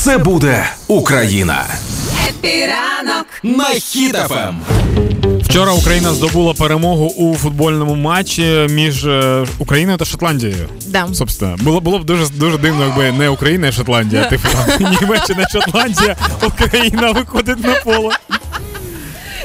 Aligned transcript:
Все 0.00 0.18
буде 0.18 0.66
Україна. 0.86 1.66
Хеппі 2.28 2.81
ранок 2.81 3.26
на 3.42 3.64
Хіт 3.64 4.19
FM. 4.19 4.60
Вчора 5.42 5.72
Україна 5.72 6.14
здобула 6.14 6.54
перемогу 6.54 7.06
у 7.06 7.34
футбольному 7.34 7.94
матчі 7.94 8.66
між 8.70 9.04
е, 9.04 9.46
Україною 9.58 9.98
та 9.98 10.04
Шотландією. 10.04 10.68
Да. 10.86 11.08
Собственно, 11.14 11.56
було 11.60 11.80
було 11.80 11.98
б 11.98 12.04
дуже 12.04 12.28
дуже 12.28 12.58
дивно, 12.58 12.86
якби 12.86 13.12
не 13.12 13.28
Україна 13.28 13.68
і 13.68 13.72
Шотландія, 13.72 14.24
типу 14.24 14.48
там 14.48 14.92
Німеччина, 15.00 15.48
Шотландія, 15.48 16.16
Україна 16.46 17.10
виходить 17.10 17.64
на 17.64 17.74
поле. 17.74 18.14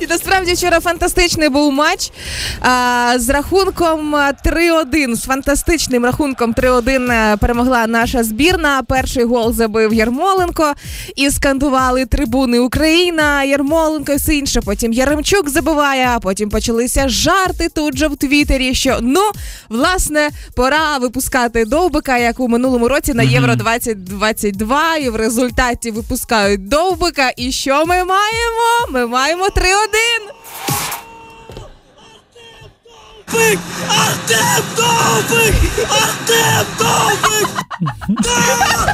І 0.00 0.06
насправді 0.06 0.52
вчора 0.52 0.80
фантастичний 0.80 1.48
був 1.48 1.72
матч 1.72 2.12
а, 2.60 3.14
з 3.16 3.28
рахунком 3.28 4.14
3-1. 4.14 5.14
З 5.16 5.24
фантастичним 5.24 6.04
рахунком 6.04 6.54
3-1 6.54 7.12
е, 7.12 7.36
перемогла 7.36 7.86
наша 7.86 8.24
збірна. 8.24 8.82
Перший 8.82 9.24
гол 9.24 9.52
забив 9.52 9.94
Ярмоленко 9.94 10.72
і 11.16 11.30
скандували 11.30 12.06
трибуни 12.06 12.58
Україна, 12.58 13.44
Ярмоленко 13.44 14.12
і 14.12 14.16
все 14.16 14.34
інше. 14.34 14.60
Потім 14.60 14.92
Яремчук 14.92 15.48
забиває, 15.48 16.08
а 16.14 16.20
потім 16.20 16.50
почалися 16.50 17.08
жарти 17.08 17.68
тут 17.68 17.96
же 17.96 18.08
в 18.08 18.16
Твіттері, 18.16 18.74
що 18.74 18.98
ну 19.02 19.30
власне 19.68 20.30
пора 20.56 20.98
випускати 20.98 21.64
довбика, 21.64 22.18
як 22.18 22.40
у 22.40 22.48
минулому 22.48 22.88
році 22.88 23.14
на 23.14 23.22
Євро 23.22 23.54
2022. 23.54 24.96
І 24.96 25.08
в 25.08 25.16
результаті 25.16 25.90
випускають 25.90 26.68
довбика. 26.68 27.32
І 27.36 27.52
що 27.52 27.86
ми 27.86 28.04
маємо? 28.04 28.86
Ми 28.90 29.06
маємо 29.06 29.44
3-1. 29.44 29.89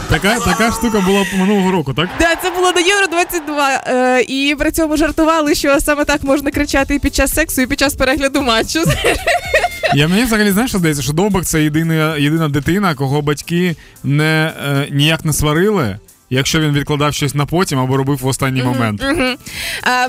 Така 0.09 0.41
така 0.41 0.73
штука 0.73 1.01
була 1.01 1.25
минулого 1.39 1.73
року, 1.73 1.95
так? 1.95 2.09
Да, 2.21 2.37
це 2.43 2.51
було 2.51 2.73
до 2.73 2.81
Євро 2.81 3.07
22. 3.07 3.81
Е, 3.87 4.23
і 4.29 4.57
при 4.59 4.71
цьому 4.71 4.97
жартували, 4.97 5.55
що 5.55 5.81
саме 5.81 6.05
так 6.05 6.23
можна 6.23 6.51
кричати 6.51 6.95
і 6.95 6.99
під 6.99 7.15
час 7.15 7.35
сексу, 7.35 7.63
і 7.63 7.67
під 7.67 7.79
час 7.79 7.95
перегляду 7.95 8.43
матчу. 8.43 8.85
Я 9.95 10.09
мені 10.09 10.25
взагалі 10.25 10.51
знаєш, 10.51 10.71
що 10.71 10.79
здається, 10.79 11.03
що 11.03 11.13
Довбик 11.13 11.45
це 11.45 11.63
єдина, 11.63 12.17
єдина 12.17 12.49
дитина, 12.49 12.95
кого 12.95 13.23
батьки 13.23 13.77
не 14.05 14.53
е, 14.67 14.89
ніяк 14.91 15.25
не 15.25 15.33
сварили. 15.33 15.99
Якщо 16.31 16.61
він 16.61 16.73
відкладав 16.73 17.15
щось 17.15 17.35
на 17.35 17.47
потім 17.47 17.79
або 17.79 17.97
робив 17.97 18.19
в 18.23 18.27
останній 18.27 18.63
момент. 18.63 19.03
Е, 19.03 19.37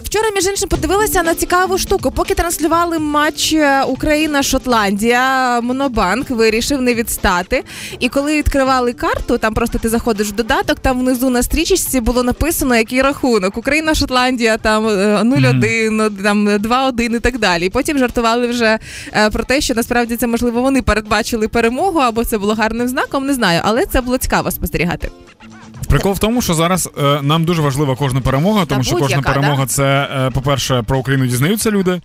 Вчора, 0.04 0.26
між 0.36 0.46
іншим, 0.46 0.70
подивилася 0.70 1.24
на 1.24 1.36
цікаву 1.36 1.78
штуку. 1.78 2.12
Поки 2.12 2.34
транслювали 2.34 3.00
матч 3.00 3.54
е, 3.54 3.84
Україна-Шотландія, 3.84 5.62
Монобанк 5.62 6.30
вирішив 6.30 6.82
не 6.82 6.94
відстати. 6.94 7.64
І 8.00 8.10
коли 8.10 8.38
відкривали 8.38 8.94
карту, 8.94 9.38
там 9.38 9.54
просто 9.54 9.80
ти 9.80 9.90
заходиш 9.90 10.28
в 10.28 10.32
додаток, 10.32 10.80
там 10.80 11.00
внизу 11.00 11.30
на 11.30 11.44
стрічечці 11.44 12.02
було 12.02 12.24
написано, 12.24 12.76
який 12.76 13.02
рахунок. 13.02 13.58
Україна-Шотландія 13.58 14.58
там 14.58 14.88
е, 14.88 15.22
0-1, 15.24 16.24
там 16.24 16.50
2-1 16.50 17.16
і 17.16 17.20
так 17.20 17.40
далі. 17.40 17.66
І 17.66 17.70
потім 17.70 17.98
жартували 17.98 18.48
вже 18.48 18.80
е, 19.14 19.30
про 19.30 19.44
те, 19.44 19.62
що 19.62 19.74
насправді 19.76 20.18
це 20.18 20.28
можливо 20.28 20.62
вони 20.62 20.82
передбачили 20.82 21.48
перемогу, 21.48 22.00
або 22.00 22.26
це 22.26 22.38
було 22.38 22.54
гарним 22.54 22.88
знаком. 22.88 23.26
Не 23.26 23.34
знаю, 23.34 23.62
але 23.64 23.86
це 23.86 24.02
було 24.02 24.18
цікаво 24.18 24.52
спостерігати. 24.52 25.10
Прикол 25.88 26.14
в 26.14 26.20
тому, 26.20 26.42
що 26.42 26.54
зараз 26.54 26.90
е, 26.98 27.22
нам 27.22 27.44
дуже 27.46 27.62
важлива 27.62 27.96
кожна 27.96 28.22
перемога, 28.22 28.66
тому 28.66 28.84
що 28.84 28.96
кожна 28.96 29.22
перемога 29.22 29.64
да? 29.64 29.66
це, 29.66 30.10
е, 30.12 30.32
по-перше, 30.32 30.84
про 30.88 30.98
Україну 31.00 31.28
дізнаються 31.28 31.72
люди. 31.72 32.02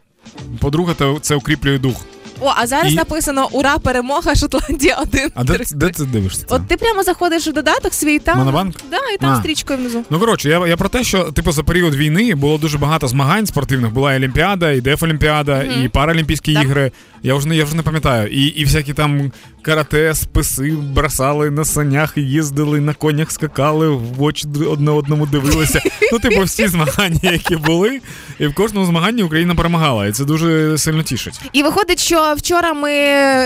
По-друге, 0.58 0.94
це, 0.98 1.14
це 1.20 1.34
укріплює 1.34 1.78
дух. 1.78 1.96
О, 2.44 2.52
а 2.56 2.66
зараз 2.66 2.92
І- 2.92 2.96
написано 2.96 3.48
Ура, 3.52 3.78
перемога, 3.78 4.34
Шотландія 4.34 4.96
1. 4.96 5.30
А 5.34 5.44
де, 5.44 5.58
де 5.74 5.90
ти 5.90 6.04
дивишся? 6.04 6.44
Це? 6.48 6.54
От 6.54 6.68
ти 6.68 6.76
прямо 6.76 7.02
заходиш 7.02 7.46
в 7.46 7.52
додаток 7.52 7.94
свій 7.94 8.18
там. 8.18 8.38
Монобанк? 8.38 8.74
Да, 8.90 8.96
і 9.14 9.18
там 9.20 9.30
А. 9.30 9.36
стрічкою 9.36 9.78
внизу. 9.78 10.04
Ну 10.10 10.18
коротше, 10.20 10.48
я, 10.48 10.66
я 10.66 10.76
про 10.76 10.88
те, 10.88 11.04
що 11.04 11.24
типу 11.24 11.52
за 11.52 11.62
період 11.62 11.94
війни 11.94 12.34
було 12.34 12.58
дуже 12.58 12.78
багато 12.78 13.08
змагань 13.08 13.46
спортивних. 13.46 13.92
Була 13.92 14.14
і 14.14 14.16
Олімпіада, 14.16 14.70
і 14.70 14.80
Дефолімпіада, 14.80 15.62
і 15.62 15.88
Паралімпійські 15.88 16.54
Так. 16.54 16.64
ігри. 16.64 16.92
Я 17.22 17.34
вже 17.34 17.48
не 17.48 17.56
я 17.56 17.64
вже 17.64 17.76
не 17.76 17.82
пам'ятаю. 17.82 18.28
І, 18.28 18.44
і 18.44 18.64
всякі 18.64 18.94
там 18.94 19.32
карате, 19.62 20.14
списи 20.14 20.70
бросали 20.70 21.50
на 21.50 21.64
санях, 21.64 22.12
їздили 22.16 22.80
на 22.80 22.94
конях, 22.94 23.30
скакали, 23.30 23.88
в 23.88 24.22
очі 24.22 24.46
одне 24.70 24.90
одному 24.90 25.26
дивилися. 25.26 25.82
Ну, 26.12 26.18
типу, 26.18 26.42
всі 26.42 26.68
змагання, 26.68 27.30
які 27.32 27.56
були, 27.56 28.00
і 28.38 28.46
в 28.46 28.54
кожному 28.54 28.86
змаганні 28.86 29.22
Україна 29.22 29.54
перемагала. 29.54 30.06
І 30.06 30.12
це 30.12 30.24
дуже 30.24 30.78
сильно 30.78 31.02
тішить. 31.02 31.40
І 31.52 31.62
виходить, 31.62 31.98
що 31.98 32.34
вчора 32.36 32.72
ми 32.74 32.92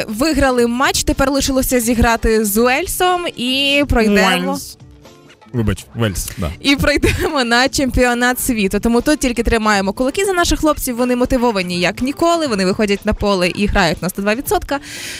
виграли 0.09 0.67
матч, 0.67 1.05
тепер 1.05 1.31
лишилося 1.31 1.81
зіграти 1.81 2.45
з 2.45 2.59
Уельсом 2.59 3.27
і 3.37 3.85
пройдемо. 3.89 4.51
Уельс. 4.51 4.79
Вибач, 5.53 5.87
Вельс, 5.95 6.31
да. 6.39 6.51
І 6.61 6.77
пройдемо 6.77 7.45
на 7.45 7.69
чемпіонат 7.69 8.41
світу. 8.41 8.81
Тому 8.81 9.01
тут 9.01 9.19
тільки 9.19 9.43
тримаємо 9.43 9.93
кулаки 9.93 10.25
за 10.25 10.33
наших 10.33 10.61
хлопців. 10.61 10.97
Вони 10.97 11.17
мотивовані 11.17 11.81
як 11.81 12.03
ніколи. 12.03 12.47
Вони 12.47 12.65
виходять 12.65 13.07
на 13.07 13.13
поле 13.13 13.49
і 13.49 13.67
грають 13.67 14.03
на 14.03 14.09
102%. 14.09 14.79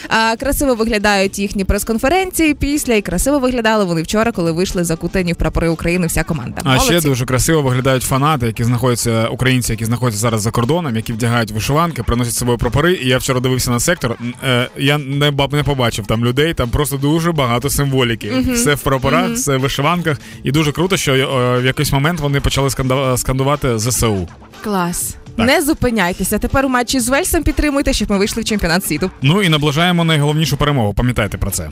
А, 0.09 0.37
красиво 0.37 0.75
виглядають 0.75 1.39
їхні 1.39 1.65
прес-конференції 1.65 2.55
після, 2.55 2.95
і 2.95 3.03
красиво 3.03 3.39
виглядали 3.39 3.85
вони 3.85 4.03
вчора, 4.03 4.33
коли 4.33 4.53
вийшли 4.53 4.85
закутані 4.85 5.33
в 5.33 5.37
прапори 5.37 5.69
України. 5.69 6.07
Вся 6.07 6.23
команда. 6.23 6.61
А 6.65 6.79
ще 6.79 7.01
дуже 7.01 7.25
красиво 7.25 7.63
виглядають 7.63 8.03
фанати, 8.03 8.47
які 8.47 8.65
знаходяться 8.65 9.29
українці, 9.29 9.73
які 9.73 9.85
знаходяться 9.85 10.21
зараз 10.21 10.43
за 10.43 10.51
кордоном, 10.51 10.97
які 10.97 11.13
вдягають 11.13 11.51
вишиванки, 11.51 12.03
приносять 12.03 12.35
з 12.35 12.39
собою 12.39 12.59
прапори. 12.59 12.95
І 12.95 13.09
я 13.09 13.19
вчора 13.19 13.41
дивився 13.41 13.71
на 13.71 13.81
сектор. 13.81 14.19
Е, 14.45 14.69
я 14.77 14.99
не 14.99 15.31
баб 15.31 15.53
не 15.53 15.63
побачив 15.63 16.07
там 16.07 16.25
людей. 16.25 16.55
Там 16.55 16.71
просто 16.71 16.97
дуже 16.97 17.33
багато 17.33 17.71
символіки. 17.71 18.33
Все 18.55 18.75
в 18.75 18.81
прапорах, 18.81 19.31
все 19.31 19.57
в 19.57 19.61
вишиванках. 19.61 20.16
І 20.43 20.53
дуже 20.53 20.73
круто, 20.73 20.97
що 20.97 21.15
е, 21.15 21.61
в 21.61 21.65
якийсь 21.65 21.93
момент 21.93 22.21
вони 22.21 22.41
почали 22.41 22.71
скандувати 23.17 23.79
ЗСУ. 23.79 24.29
Клас. 24.65 25.17
Так. 25.37 25.47
Не 25.47 25.63
зупиняйтеся. 25.63 26.39
Тепер 26.39 26.67
у 26.67 26.69
матчі 26.69 27.01
з 27.01 27.09
Вельсом 27.09 27.43
підтримуйте, 27.43 27.93
щоб 27.93 28.11
ми 28.11 28.19
вийшли 28.19 28.43
в 28.43 28.45
чемпіонат 28.45 28.85
світу. 28.85 29.11
Ну 29.23 29.43
і 29.43 29.49
наближаємо 29.49 30.05
найголовнішу 30.05 30.57
перемогу. 30.57 30.95
Пам'ятайте 30.95 31.39
про 31.39 31.51
це. 31.51 31.71